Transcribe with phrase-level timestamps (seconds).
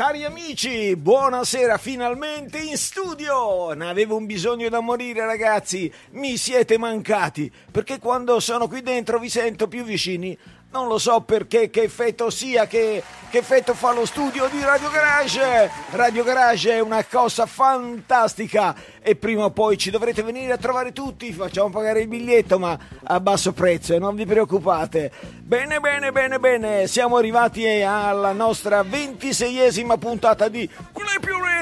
[0.00, 3.74] Cari amici, buonasera finalmente in studio.
[3.74, 5.92] Ne avevo un bisogno da morire, ragazzi.
[6.12, 10.34] Mi siete mancati, perché quando sono qui dentro vi sento più vicini.
[10.72, 14.88] Non lo so perché, che effetto sia, che, che effetto fa lo studio di Radio
[14.88, 15.68] Garage.
[15.90, 20.92] Radio Garage è una cosa fantastica e prima o poi ci dovrete venire a trovare
[20.92, 21.32] tutti.
[21.32, 25.10] Facciamo pagare il biglietto, ma a basso prezzo e non vi preoccupate.
[25.40, 26.86] Bene, bene, bene, bene.
[26.86, 30.70] Siamo arrivati alla nostra ventiseiesima puntata di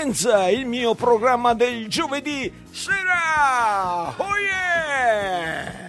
[0.00, 4.14] Hands, il mio programma del giovedì sera.
[4.16, 5.88] Oh yeah!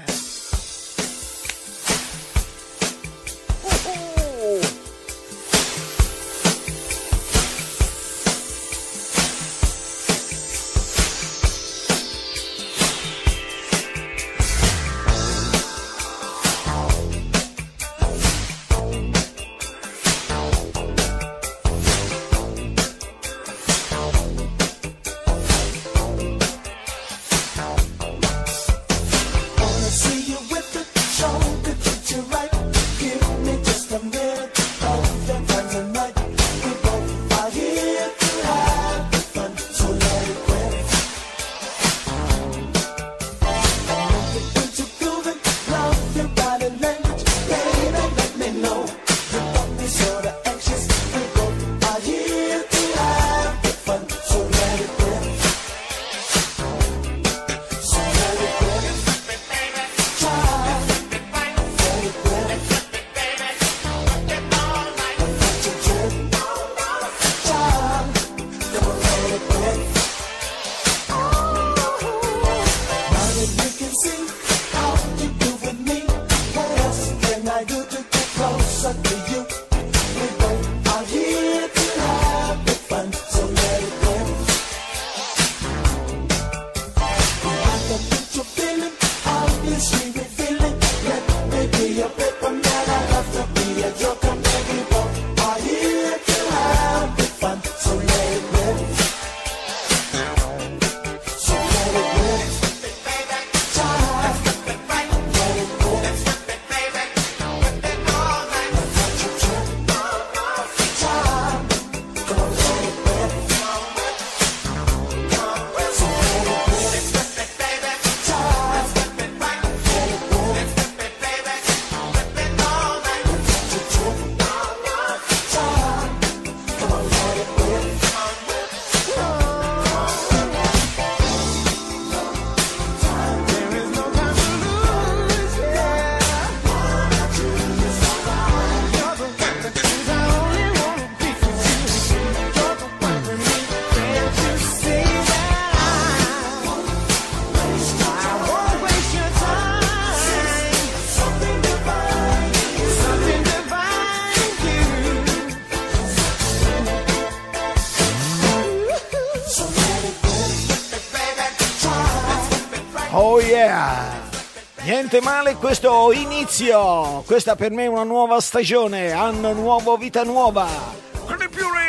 [165.40, 167.24] Niente male questo inizio!
[167.26, 170.68] Questa per me è una nuova stagione, anno nuovo, vita nuova!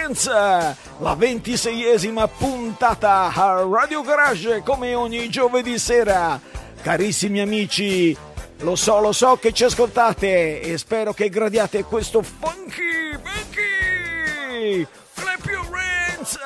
[0.05, 6.41] Hands, la ventiseiesima puntata a Radio Garage come ogni giovedì sera.
[6.81, 8.17] Carissimi amici,
[8.59, 14.87] lo so, lo so che ci ascoltate e spero che gradiate questo funky, funky!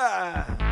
[0.05, 0.64] Clap!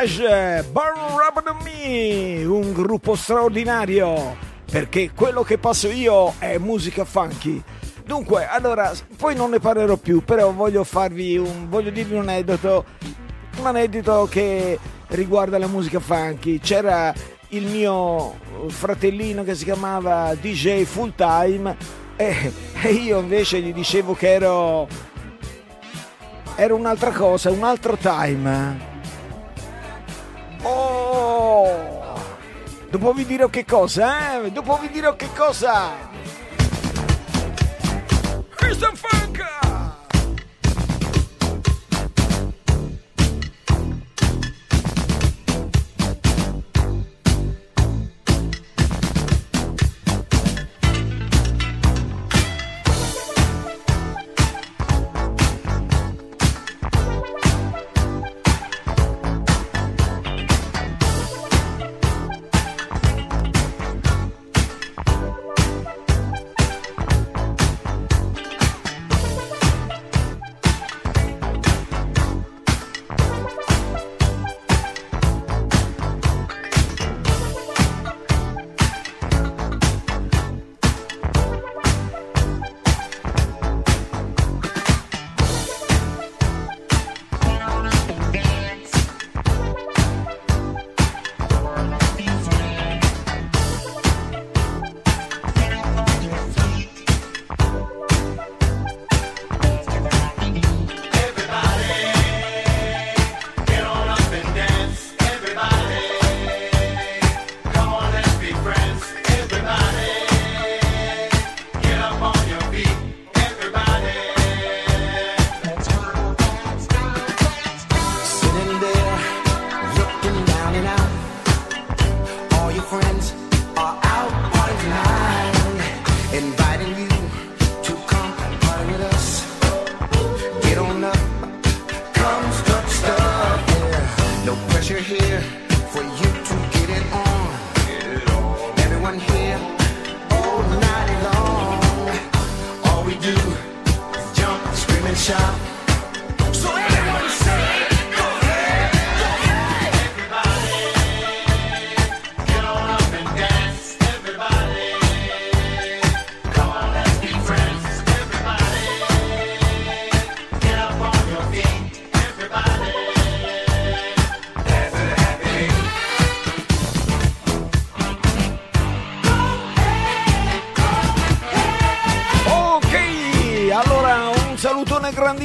[0.00, 4.36] Rubber on Me un gruppo straordinario
[4.70, 7.60] perché quello che passo io è musica funky
[8.04, 12.84] dunque allora poi non ne parlerò più però voglio farvi un voglio dirvi un aneddoto
[13.58, 14.78] un aneddoto che
[15.08, 17.12] riguarda la musica funky c'era
[17.48, 21.76] il mio fratellino che si chiamava DJ Full Time
[22.14, 22.52] e,
[22.82, 24.86] e io invece gli dicevo che ero
[26.54, 28.97] era un'altra cosa, un altro time.
[32.90, 34.50] Dopo vi dirò che cosa, eh?
[34.50, 35.90] Dopo vi dirò che cosa.
[38.54, 39.17] Christian Funk!
[39.17, 39.17] Sitting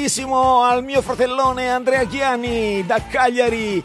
[0.03, 3.81] grandissimo al mio fratellone Andrea Chiani da Cagliari.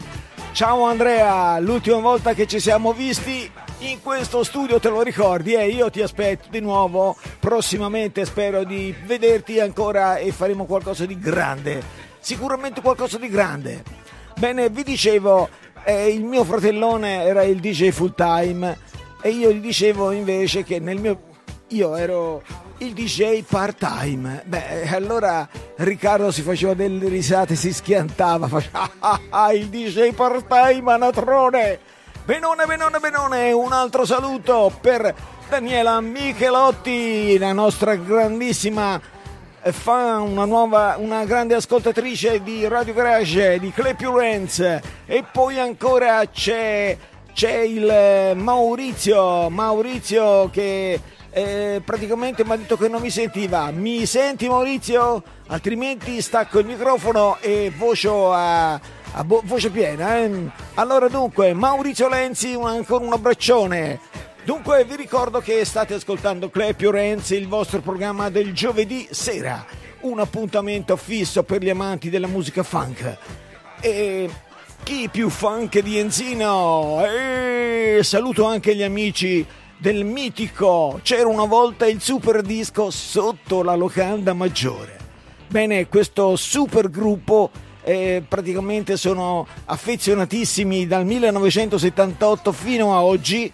[0.51, 3.49] Ciao Andrea, l'ultima volta che ci siamo visti
[3.79, 8.93] in questo studio te lo ricordi e io ti aspetto di nuovo prossimamente, spero di
[9.05, 11.81] vederti ancora e faremo qualcosa di grande,
[12.19, 13.81] sicuramente qualcosa di grande.
[14.37, 15.47] Bene, vi dicevo,
[15.85, 18.77] eh, il mio fratellone era il DJ full time
[19.21, 21.27] e io gli dicevo invece che nel mio
[21.69, 22.41] io ero
[22.79, 24.43] il DJ part time.
[24.45, 30.13] Beh, allora Riccardo si faceva delle risate, si schiantava, faceva "Ah, ah, ah, il DJ
[30.13, 31.79] part time, anatrone.
[32.23, 35.13] Benone, benone, benone, un altro saluto per
[35.49, 39.01] Daniela Michelotti, la nostra grandissima
[39.61, 44.59] fan, una nuova, una grande ascoltatrice di Radio Garage, di Renz.
[44.59, 46.95] E poi ancora c'è,
[47.33, 50.99] c'è il Maurizio, Maurizio che
[51.39, 53.71] eh, praticamente mi ha detto che non mi sentiva.
[53.71, 55.23] Mi senti Maurizio?
[55.47, 60.17] Altrimenti stacco il microfono e vocio a, a bo- voce piena.
[60.17, 60.31] eh.
[60.75, 63.99] Allora dunque, Maurizio Lenzi, un- ancora un abbraccione.
[64.43, 69.65] Dunque vi ricordo che state ascoltando Clepio Renzi, il vostro programma del giovedì sera,
[70.01, 73.17] un appuntamento fisso per gli amanti della musica funk.
[73.81, 74.29] E
[74.83, 77.03] chi più funk di Enzino?
[77.05, 79.45] E saluto anche gli amici
[79.79, 84.97] del mitico C'era una volta il super disco sotto la locanda maggiore.
[85.47, 87.49] Bene, questo super gruppo
[87.81, 93.51] eh, praticamente sono affezionatissimi dal 1978 fino a oggi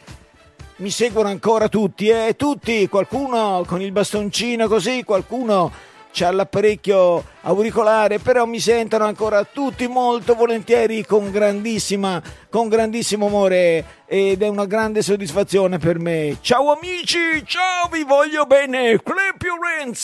[0.77, 2.35] mi seguono ancora tutti, eh?
[2.35, 5.71] Tutti, qualcuno con il bastoncino così, qualcuno
[6.15, 14.03] c'ha l'apparecchio auricolare, però mi sentono ancora tutti molto volentieri con grandissima, con grandissimo amore
[14.05, 16.37] ed è una grande soddisfazione per me.
[16.39, 20.03] Ciao amici, ciao, vi voglio bene, Clepio Renz,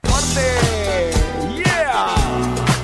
[0.00, 1.12] forte,
[1.54, 2.75] yeah!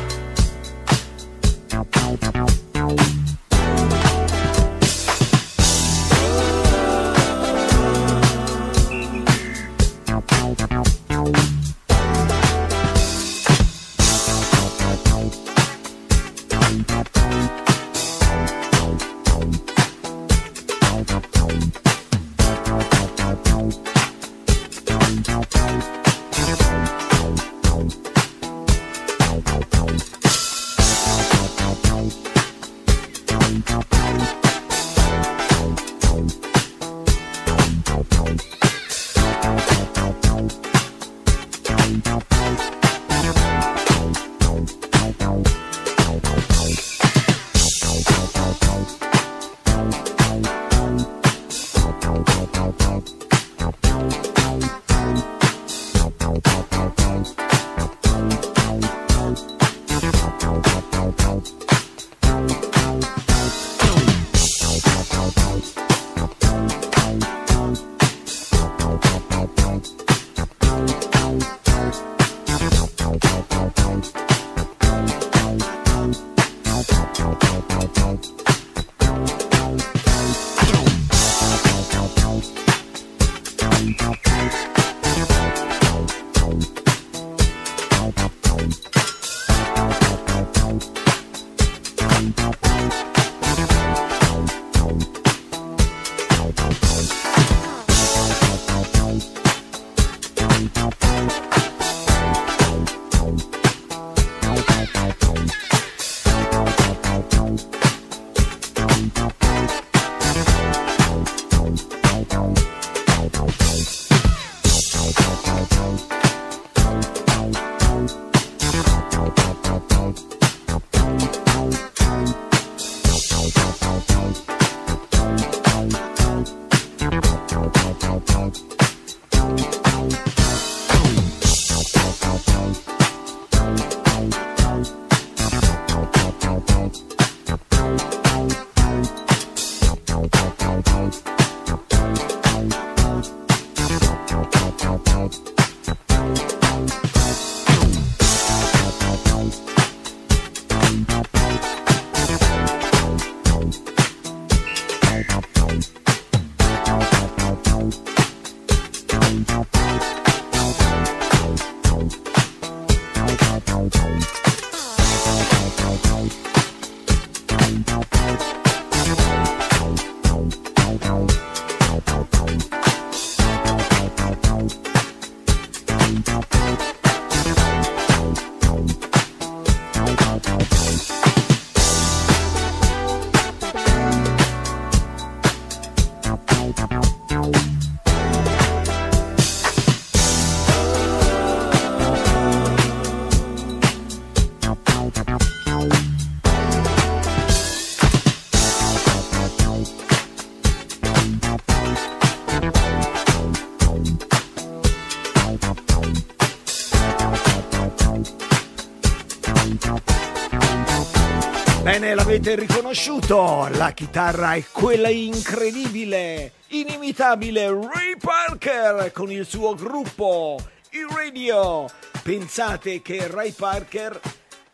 [212.42, 220.58] L'avete riconosciuto, la chitarra è quella incredibile, inimitabile Ray Parker con il suo gruppo,
[220.90, 221.86] i Radio.
[222.24, 224.20] Pensate che Ray Parker,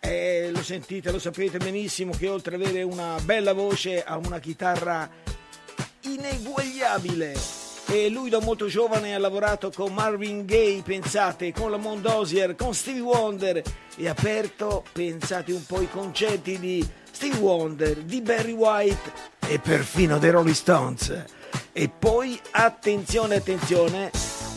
[0.00, 4.38] eh, lo sentite, lo sapete benissimo, che oltre ad avere una bella voce ha una
[4.38, 5.06] chitarra
[6.00, 7.57] ineguagliabile.
[7.90, 12.75] E lui da molto giovane ha lavorato con Marvin Gaye, pensate, con la Mondosier, con
[12.75, 13.62] Stevie Wonder
[13.97, 19.11] e ha aperto, pensate un po' i concerti di Stevie Wonder, di Barry White
[19.49, 21.25] e perfino dei Rolling Stones.
[21.73, 24.11] E poi, attenzione, attenzione,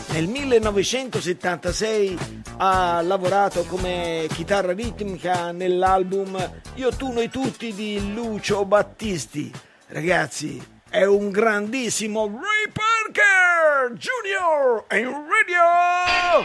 [0.09, 2.17] nel 1976
[2.57, 6.37] ha lavorato come chitarra ritmica nell'album
[6.75, 9.51] Io, tu, noi tutti di Lucio Battisti.
[9.87, 14.83] Ragazzi, è un grandissimo Ray Parker Jr.
[14.97, 16.41] in radio!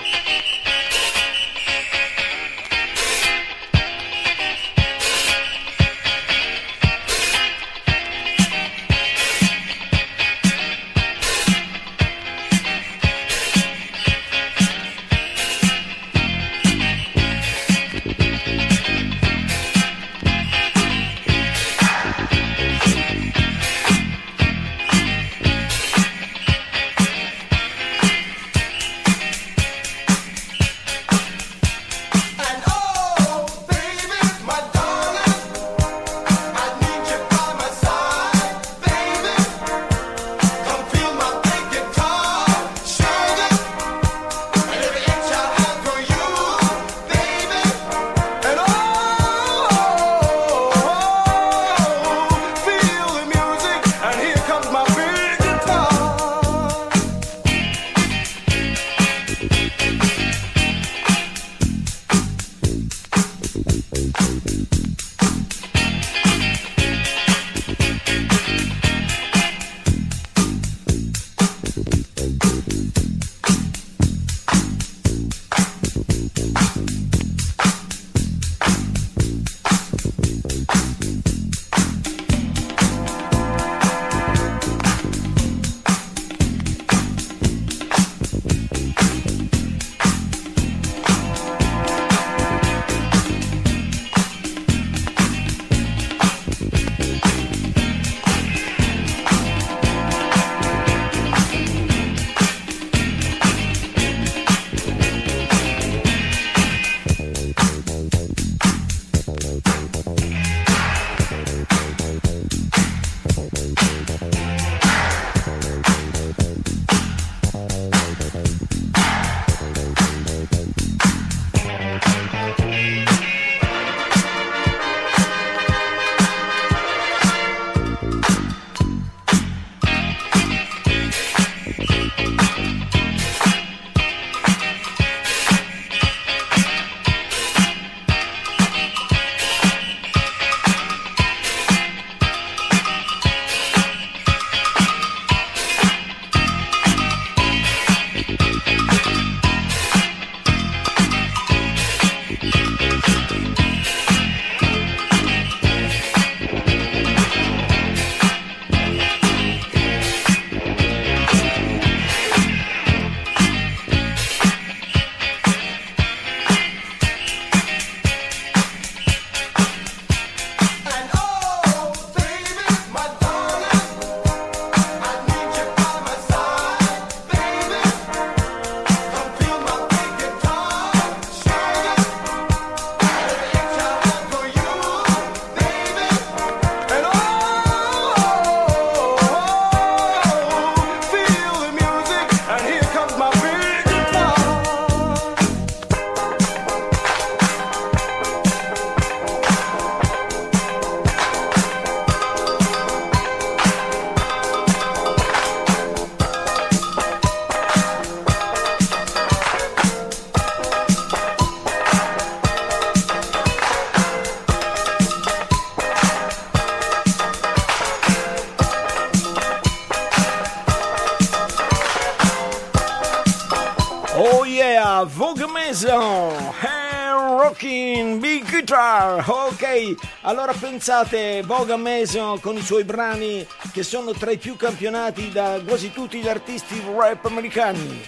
[225.05, 229.25] Vogue Mason and Rocking Big Guitar.
[229.29, 235.31] Ok, allora pensate, Vogue Mason con i suoi brani che sono tra i più campionati
[235.31, 238.03] da quasi tutti gli artisti rap americani.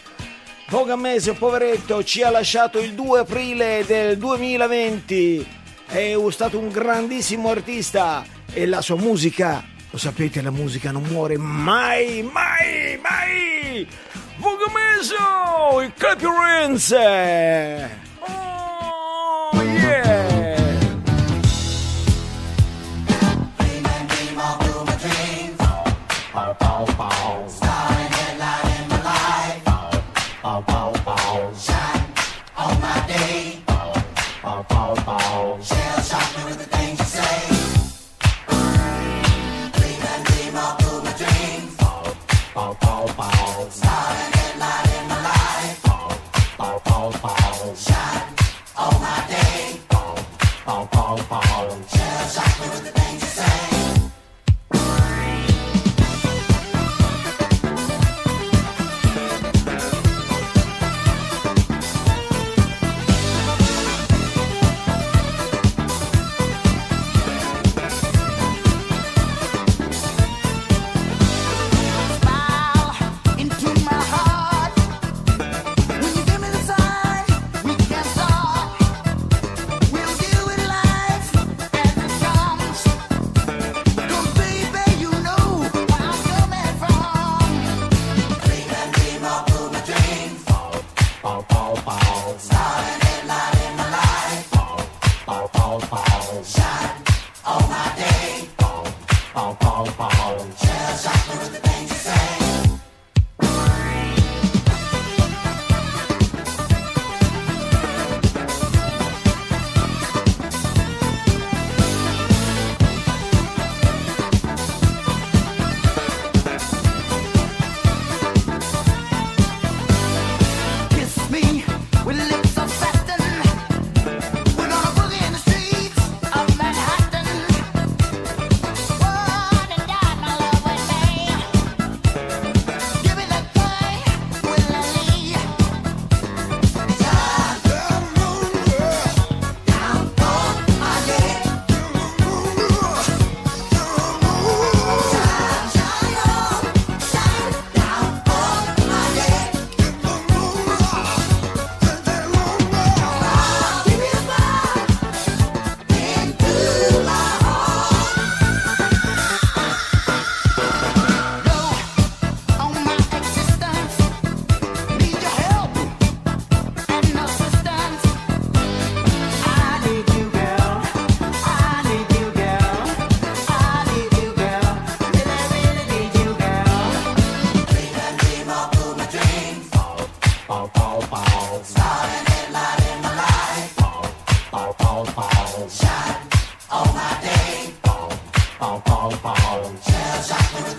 [0.70, 5.46] Vogue Mason, poveretto, ci ha lasciato il 2 aprile del 2020.
[5.86, 11.36] È stato un grandissimo artista e la sua musica, lo sapete, la musica non muore
[11.36, 13.88] mai, mai, mai.
[14.40, 16.92] Vogue Mason, il Clap Your Hands.
[18.26, 20.07] Oh, yeah.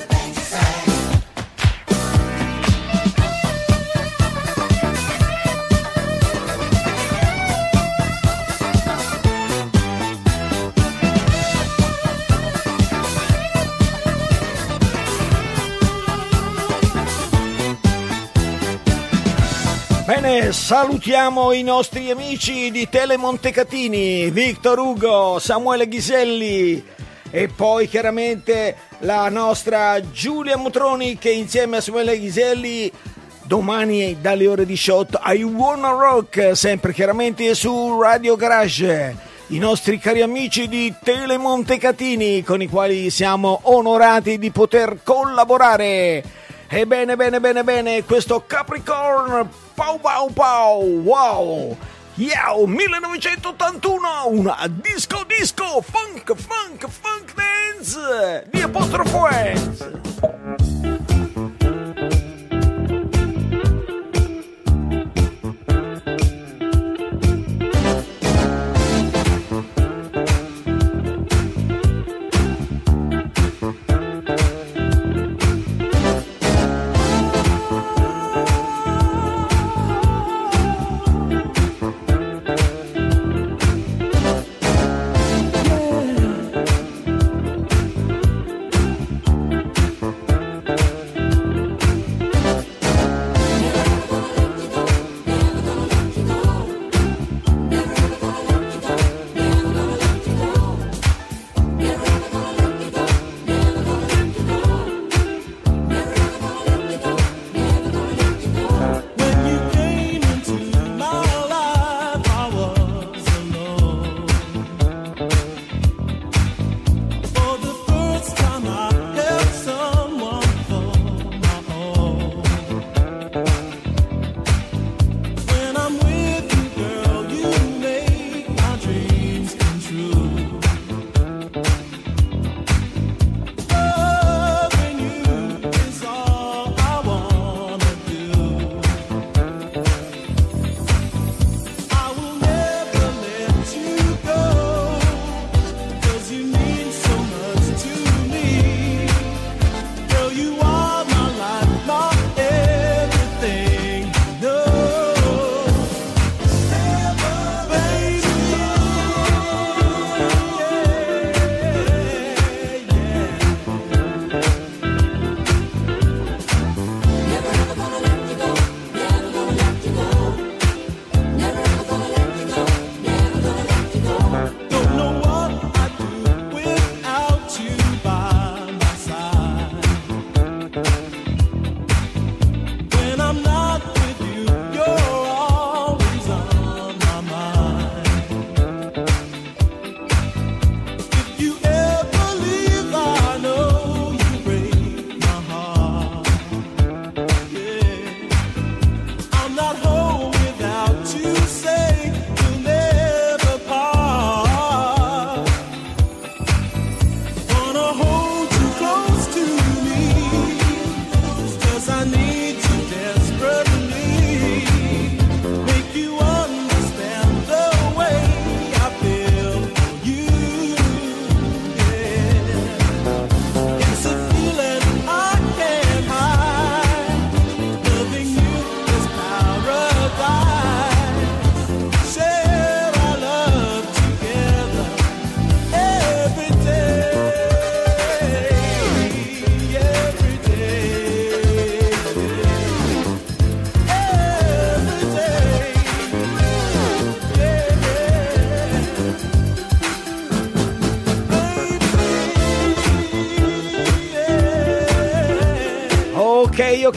[0.09, 0.59] Things you say.
[20.05, 26.97] Bene, salutiamo i nostri amici di Tele Montecatini, Victor Ugo, Samuele Ghiselli
[27.31, 32.91] e poi chiaramente la nostra Giulia Mutroni che insieme a Samuele Ghiselli
[33.43, 39.27] domani dalle ore 18 I Wanna Rock, sempre chiaramente su Radio Garage.
[39.47, 46.23] I nostri cari amici di Tele Montecatini con i quali siamo onorati di poter collaborare.
[46.67, 51.75] Ebbene, bene, bene, bene, questo Capricorn, pau pau pau, wow,
[52.19, 59.25] Yow, 1981, una disco disco, funk, funk, funk dance, di apostrofo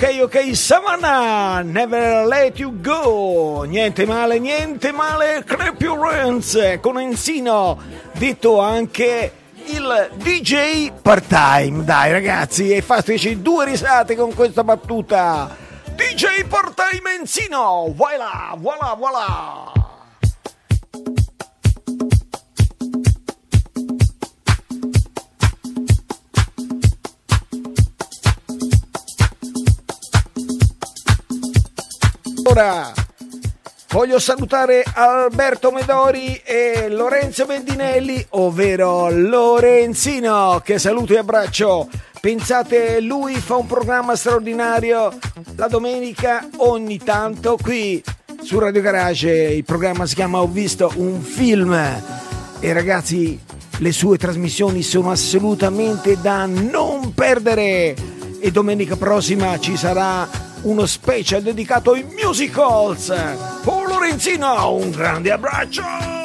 [0.02, 3.62] Ok, ok, Savannah, never let you go.
[3.62, 7.78] Niente male, niente male, Crepio Renz con Enzino,
[8.10, 9.32] detto anche
[9.66, 11.84] il DJ part-time.
[11.84, 15.56] Dai ragazzi, e fateci due risate con questa battuta.
[15.94, 19.81] DJ part-time Enzino, voilà, voilà, voilà.
[32.52, 32.92] Ora
[33.92, 41.88] voglio salutare Alberto Medori e Lorenzo Bendinelli, ovvero Lorenzino, che saluto e abbraccio.
[42.20, 45.16] Pensate, lui fa un programma straordinario
[45.56, 48.04] la domenica ogni tanto qui
[48.42, 49.30] su Radio Garage.
[49.30, 53.40] Il programma si chiama Ho visto un film e ragazzi
[53.78, 57.96] le sue trasmissioni sono assolutamente da non perdere
[58.38, 63.10] e domenica prossima ci sarà uno special dedicato ai musicals.
[63.64, 66.21] Oh Lorenzino, un grande abbraccio!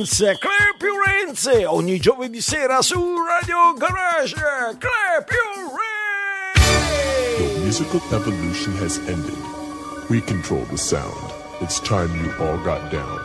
[0.00, 7.38] Hands, clap your hands, ogni giovedì sera su Radio Garage, clap your hands.
[7.38, 9.36] Your musical evolution has ended.
[10.08, 11.32] We control the sound.
[11.60, 13.20] It's time you all got down.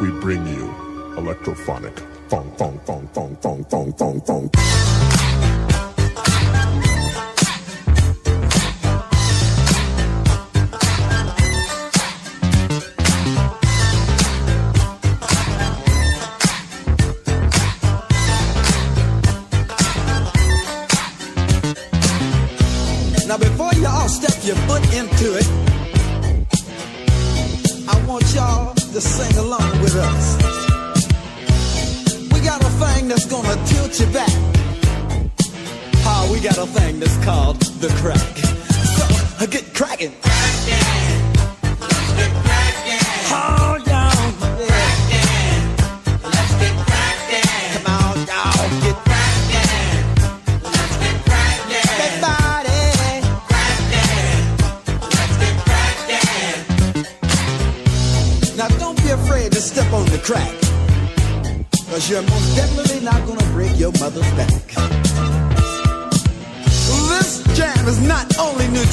[0.00, 0.72] We bring you
[1.16, 1.98] electrophonic.
[2.28, 4.79] Fong, fong, fong, fong, fong, fong, fong, fong.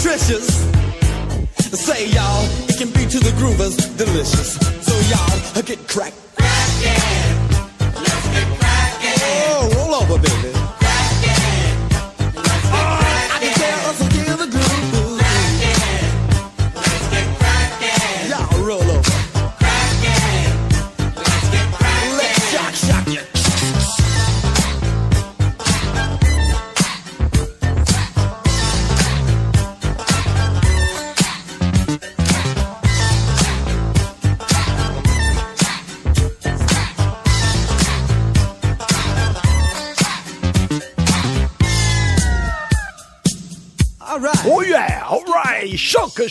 [0.07, 0.47] Nutritious.
[1.59, 4.53] Say y'all, it can be to the groovers delicious.
[4.85, 6.36] So y'all, get cracked.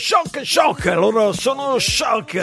[0.07, 2.35] Shock, shock, loro sono shock.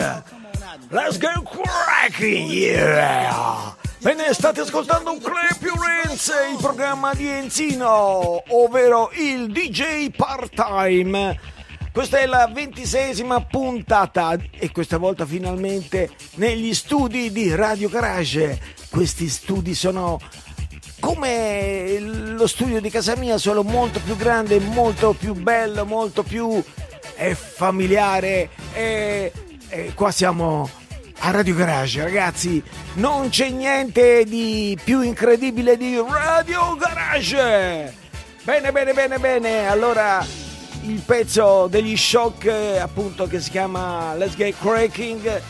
[0.91, 3.74] Let's go cracking, yeah.
[4.01, 11.41] Bene, state ascoltando Hands, il programma di Enzino, ovvero il DJ part-time.
[11.91, 18.61] Questa è la ventiseiesima puntata e questa volta finalmente negli studi di Radio Garage.
[18.91, 20.20] Questi studi sono
[21.01, 26.62] come lo studio di casa mia, solo molto più grande, molto più bello, molto più
[27.16, 28.48] eh, familiare.
[28.72, 29.32] E,
[29.68, 30.68] e qua siamo
[31.18, 32.62] a Radio Garage, ragazzi.
[32.94, 37.94] Non c'è niente di più incredibile di Radio Garage.
[38.42, 39.68] Bene, bene, bene, bene.
[39.68, 40.24] Allora,
[40.82, 42.46] il pezzo degli shock,
[42.78, 45.42] appunto, che si chiama Let's Get Cracking.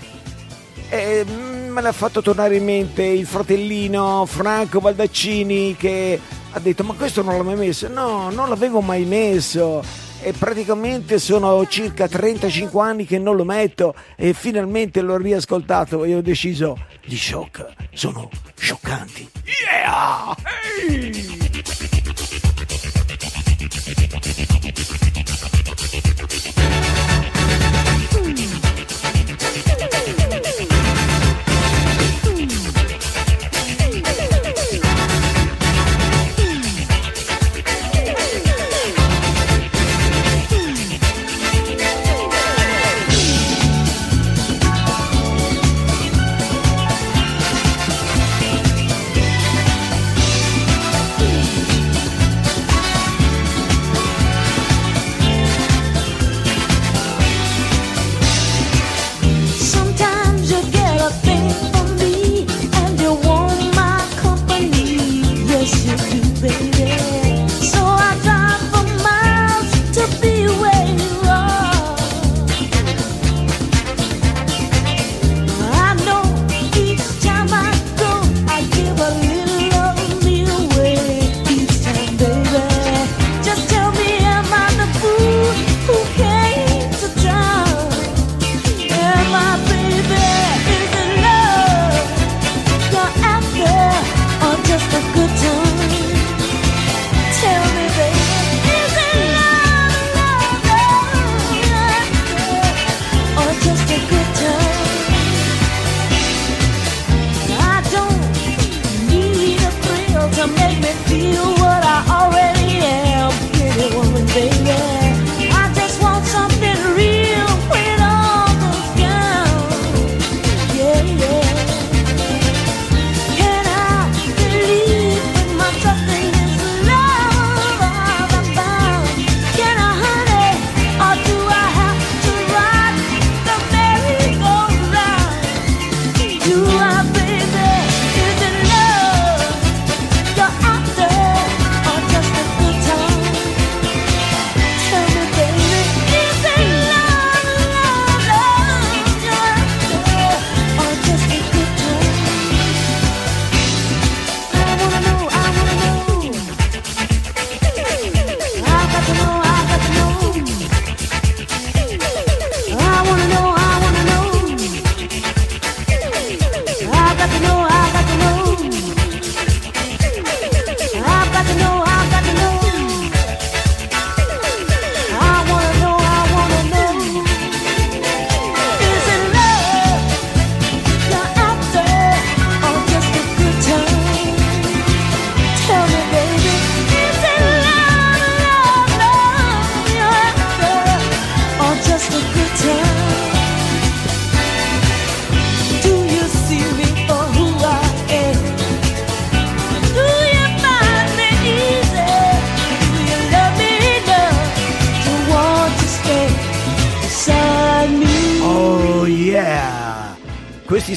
[0.90, 6.20] E mm, me l'ha fatto tornare in mente il fratellino Franco Baldaccini che
[6.52, 9.82] ha detto ma questo non l'ho mai messo no non l'avevo mai messo
[10.24, 16.14] e praticamente sono circa 35 anni che non lo metto e finalmente l'ho riascoltato e
[16.14, 17.66] ho deciso gli shock.
[17.92, 20.34] Sono scioccanti yeah!
[20.88, 21.42] Hey!
[28.14, 28.53] Sometimes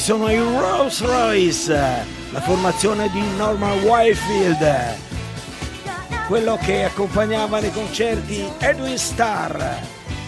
[0.08, 4.96] sono i Rolls Royce, la formazione di Norman Whitefield,
[6.30, 9.62] quello che accompagnava nei concerti Edwin Starr.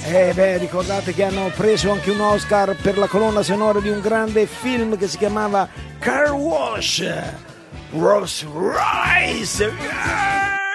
[0.03, 4.01] E beh, ricordate che hanno preso anche un Oscar per la colonna sonora di un
[4.01, 5.65] grande film che si chiamava
[5.99, 7.05] Car Wash.
[7.91, 9.63] Rolls Royce!
[9.63, 10.68] Yeah!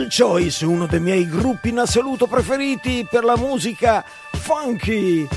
[0.00, 5.28] People Choice, uno dei miei gruppi in assoluto preferiti per la musica funky.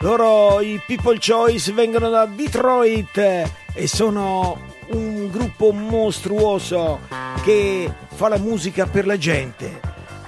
[0.00, 7.00] Loro, i People Choice, vengono da Detroit e sono un gruppo mostruoso
[7.42, 9.80] che fa la musica per la gente.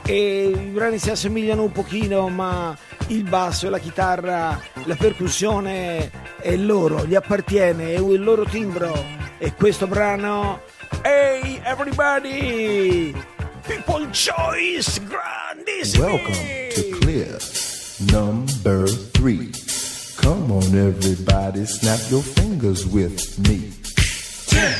[0.07, 2.74] E i brani si assomigliano un pochino, ma
[3.09, 9.20] il basso e la chitarra, la percussione è loro, gli appartiene, è il loro timbro.
[9.36, 10.62] E questo brano
[11.03, 13.32] Hey everybody!
[13.65, 16.01] People Choice grandissimi!
[16.01, 16.35] Welcome
[16.75, 17.39] to Clear
[18.13, 19.53] number three.
[20.17, 23.71] Come on, everybody, snap your fingers with me.
[24.49, 24.75] Ten,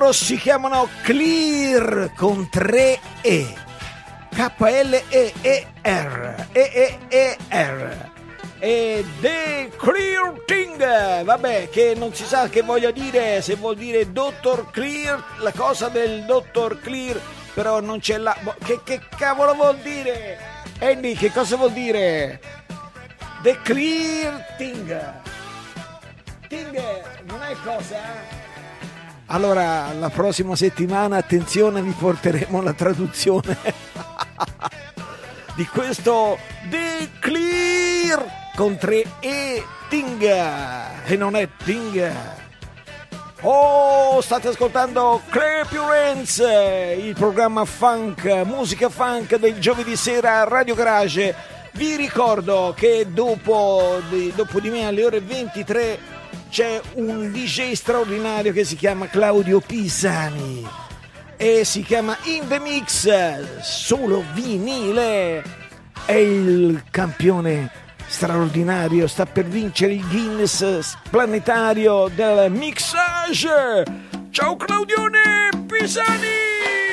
[0.00, 3.54] loro si chiamano Clear con 3 E.
[4.34, 5.66] K-L-E-E-R.
[6.52, 8.08] E-E-E-R.
[8.60, 14.10] E The Clear Thing, vabbè, che non si sa che voglia dire, se vuol dire
[14.10, 17.20] Dottor Clear, la cosa del Dottor Clear,
[17.52, 18.34] però non c'è la...
[18.64, 20.38] Che, che cavolo vuol dire?
[20.80, 22.40] Andy, che cosa vuol dire?
[23.42, 25.12] The Clear Thing.
[26.48, 26.80] Thing
[27.24, 28.48] non è cosa?
[29.32, 33.56] Allora, la prossima settimana, attenzione, vi porteremo la traduzione
[35.54, 36.36] di questo
[36.68, 38.24] The Clear
[38.56, 42.38] con tre E Tinga e non è Tinga.
[43.42, 46.42] Oh, state ascoltando Hands,
[46.98, 51.36] il programma funk, musica funk del giovedì sera a Radio Garage.
[51.74, 56.18] Vi ricordo che dopo di, dopo di me alle ore 23
[56.50, 60.66] c'è un DJ straordinario che si chiama Claudio Pisani
[61.36, 65.42] e si chiama In The Mix, solo vinile.
[66.04, 67.70] È il campione
[68.06, 73.84] straordinario, sta per vincere il Guinness planetario del mixage.
[74.30, 76.89] Ciao Claudione Pisani!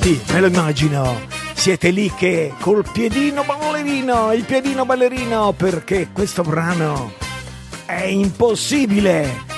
[0.00, 1.20] Sì, me lo immagino.
[1.52, 7.12] Siete lì che col piedino ballerino, il piedino ballerino, perché questo brano
[7.84, 9.49] è impossibile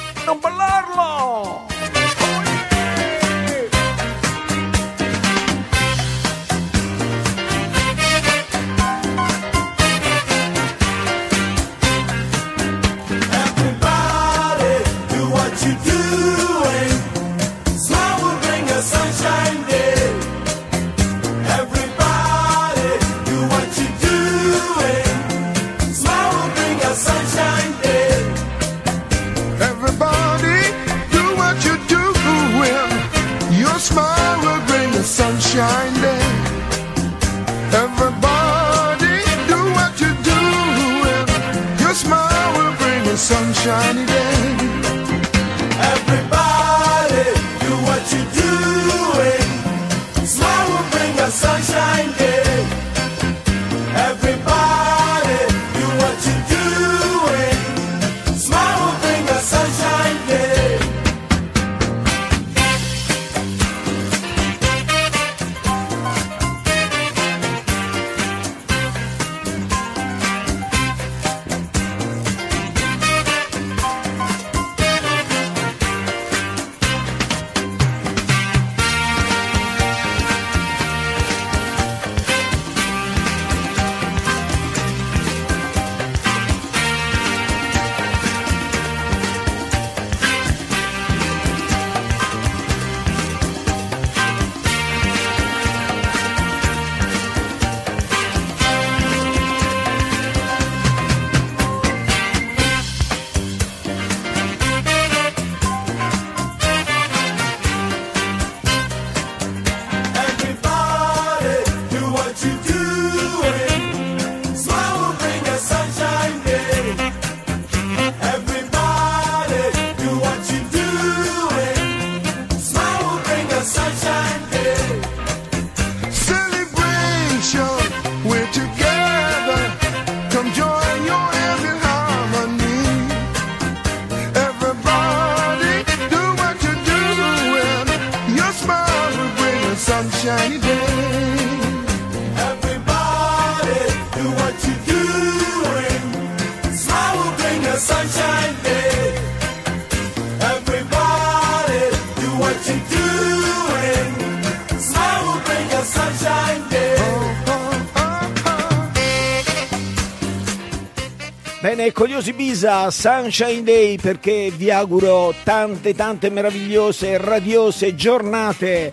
[162.93, 168.93] Sunshine Day, perché vi auguro tante, tante meravigliose, radiose giornate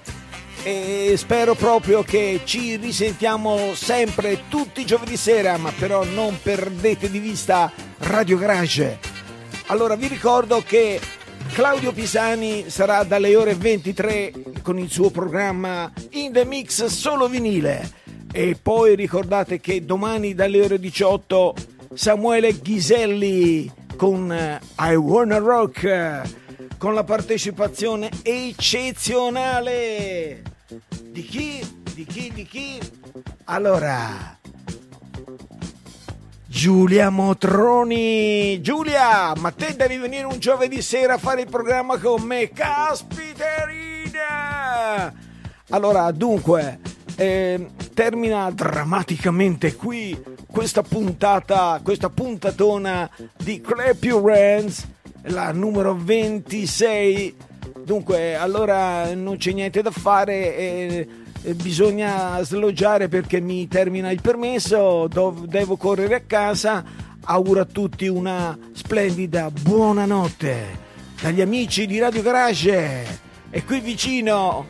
[0.63, 7.11] e spero proprio che ci risentiamo sempre tutti i giovedì sera, ma però non perdete
[7.11, 8.99] di vista Radio Garage.
[9.65, 10.99] Allora vi ricordo che
[11.51, 14.31] Claudio Pisani sarà dalle ore 23
[14.61, 17.91] con il suo programma In The Mix solo vinile
[18.31, 21.55] e poi ricordate che domani dalle ore 18
[21.93, 26.21] Samuele Ghiselli con eh, I Wanna Rock eh,
[26.77, 30.41] con la partecipazione eccezionale
[31.03, 31.59] di chi?
[31.93, 32.31] Di chi?
[32.33, 32.79] Di chi?
[33.43, 34.37] Allora
[36.45, 42.21] Giulia Motroni Giulia, ma te devi venire un giovedì sera a fare il programma con
[42.21, 45.13] me Caspiterina
[45.71, 46.79] Allora, dunque
[47.17, 54.87] eh, termina drammaticamente qui questa puntata, questa puntatona di Clap Your Hands,
[55.23, 57.35] la numero 26.
[57.83, 61.07] Dunque, allora non c'è niente da fare, eh,
[61.55, 66.83] bisogna sloggiare perché mi termina il permesso, dov- devo correre a casa.
[67.25, 70.87] Auguro a tutti una splendida buonanotte
[71.21, 73.27] dagli amici di Radio Garage.
[73.51, 74.65] E qui vicino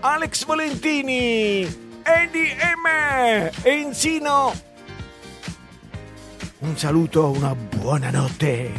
[0.00, 1.62] Alex Valentini,
[2.02, 4.68] Eddie M e Insino.
[6.62, 8.70] Un saluto, una buonanotte.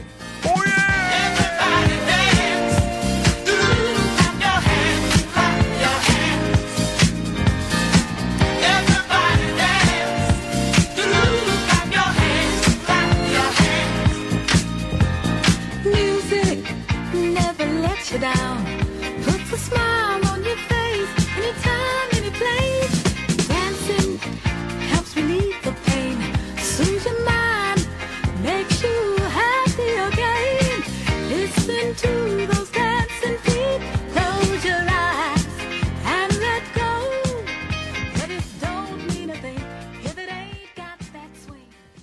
[15.83, 16.75] Music
[17.13, 18.70] never lets you down.